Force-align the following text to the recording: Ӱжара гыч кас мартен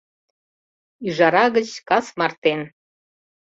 Ӱжара 1.07 1.45
гыч 1.55 1.69
кас 1.87 2.07
мартен 2.19 2.61